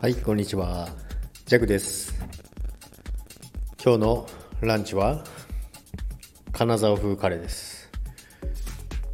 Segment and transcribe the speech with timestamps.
[0.00, 0.88] はい、こんにちは。
[1.46, 2.12] ジャクです。
[3.80, 4.26] 今日の
[4.60, 5.22] ランチは
[6.50, 7.88] 金沢風カレーです。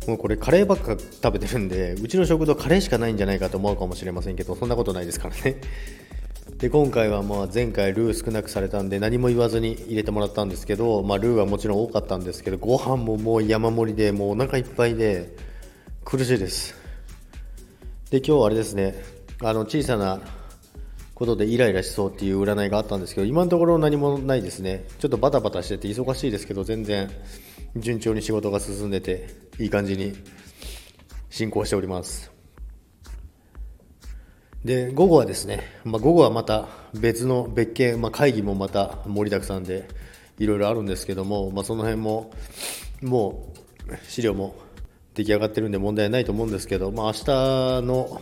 [0.09, 5.61] もうこれカレーばっか食べてるんで、うちの食堂カレーしかないんじゃないかと思うかもしれませんけど、そんなことないですからね。
[6.57, 15.37] で今回はまあ前回ルー少なくされたんで何も言わずに入れてもらったんですけど、まあ、ルーはもちろん多かったんですけどご飯ももう山盛りでもうお腹いっぱいで
[16.05, 16.75] 苦しいです
[18.11, 20.21] で今日はあれですねあの小さな
[21.15, 24.87] ことでイライラしそうっていう占いがあったんですけど今のところ何もないですね。
[24.99, 27.11] ちょっとバタバタしてて忙しいですけど全然
[27.77, 30.15] 順調に仕事が進んでていい感じに
[31.31, 32.33] 進行しております。
[34.65, 39.87] で午後はですね、まあ、午後はまた別の別件、まあ、会議もまた盛りだくさんで
[40.39, 42.33] いろいろあるんですけども、まあ、その辺も
[43.03, 43.53] も
[43.89, 44.55] う資料も
[45.15, 47.25] 出来上がってるんで問題ないと思うんですけど、まあ、明日
[47.87, 48.21] の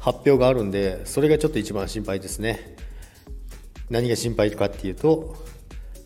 [0.00, 2.76] 発表があるんでそれがちょっと一番心配ですね。
[3.90, 5.36] 何が心配かっていうと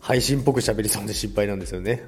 [0.01, 2.03] 配信っぽく喋りそうで心配なんですよね。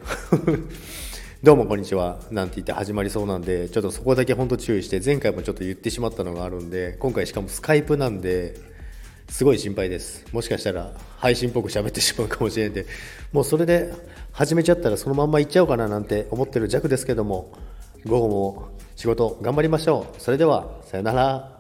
[1.41, 2.19] どうもこんにちは。
[2.31, 8.57] なんて言って始まりそうなんでちょっとそこだけ本当注意して前回もちょっと言ってしまったのがあるんで今回しかもスカイプなんで
[9.29, 10.25] すごい心配です。
[10.33, 12.85] もしかしたら配信っぽく喋ってしまうかもしれないんで。
[13.31, 13.93] もうそれで
[14.33, 17.53] 始めちゃったらそのまんま行っちゃおうかななんて思ってる弱ですけども
[18.05, 20.21] 午後も仕事頑張りましょう。
[20.21, 21.58] それではさよなら。